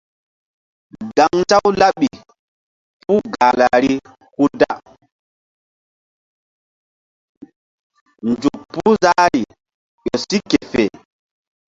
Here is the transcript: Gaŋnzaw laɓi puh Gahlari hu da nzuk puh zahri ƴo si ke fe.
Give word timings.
Gaŋnzaw 1.15 1.65
laɓi 1.79 2.09
puh 3.03 3.23
Gahlari 3.33 3.93
hu 4.37 4.43
da 4.59 4.71
nzuk 8.29 8.59
puh 8.71 8.93
zahri 9.03 9.43
ƴo 10.03 10.15
si 10.27 10.37
ke 10.49 10.57
fe. 10.71 10.85